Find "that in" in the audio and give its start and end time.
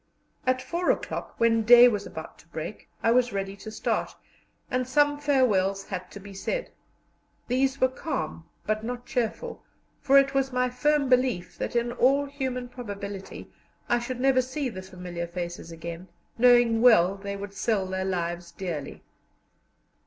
11.59-11.91